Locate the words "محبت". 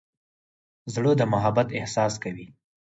1.33-1.67